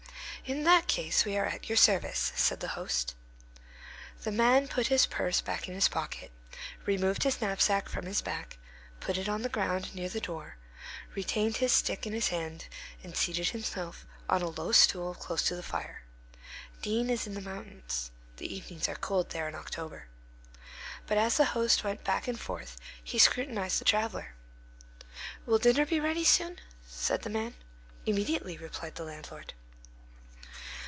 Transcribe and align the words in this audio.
"In 0.43 0.63
that 0.65 0.87
case, 0.87 1.23
we 1.23 1.37
are 1.37 1.45
at 1.45 1.69
your 1.69 1.77
service," 1.77 2.33
said 2.35 2.59
the 2.59 2.69
host. 2.73 3.15
The 4.23 4.33
man 4.33 4.67
put 4.67 4.87
his 4.87 5.05
purse 5.05 5.39
back 5.39 5.69
in 5.69 5.75
his 5.75 5.87
pocket, 5.87 6.29
removed 6.85 7.23
his 7.23 7.39
knapsack 7.39 7.87
from 7.87 8.05
his 8.05 8.21
back, 8.21 8.57
put 8.99 9.17
it 9.17 9.29
on 9.29 9.43
the 9.43 9.49
ground 9.49 9.95
near 9.95 10.09
the 10.09 10.19
door, 10.19 10.57
retained 11.15 11.57
his 11.57 11.71
stick 11.71 12.05
in 12.05 12.11
his 12.11 12.29
hand, 12.29 12.67
and 13.01 13.15
seated 13.15 13.49
himself 13.49 14.05
on 14.27 14.41
a 14.41 14.49
low 14.49 14.73
stool 14.73 15.15
close 15.15 15.43
to 15.43 15.55
the 15.55 15.63
fire. 15.63 16.03
D—— 16.81 17.09
is 17.09 17.25
in 17.27 17.33
the 17.35 17.39
mountains. 17.39 18.11
The 18.35 18.53
evenings 18.53 18.89
are 18.89 18.95
cold 18.95 19.29
there 19.29 19.47
in 19.47 19.55
October. 19.55 20.07
But 21.07 21.17
as 21.17 21.37
the 21.37 21.45
host 21.55 21.83
went 21.85 22.03
back 22.03 22.27
and 22.27 22.37
forth, 22.37 22.77
he 23.01 23.19
scrutinized 23.19 23.79
the 23.79 23.85
traveller. 23.85 24.33
"Will 25.45 25.59
dinner 25.59 25.85
be 25.85 25.99
ready 26.01 26.25
soon?" 26.25 26.59
said 26.85 27.21
the 27.21 27.29
man. 27.29 27.53
"Immediately," 28.05 28.57
replied 28.57 28.95
the 28.95 29.03
landlord. 29.05 29.53